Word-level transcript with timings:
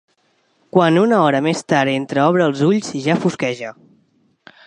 Quan 0.77 0.95
una 1.01 1.19
hora 1.25 1.41
més 1.49 1.61
tard 1.73 1.93
entreobre 1.93 2.47
els 2.51 2.65
ulls 2.71 2.91
ja 3.05 3.21
fosqueja. 3.27 3.75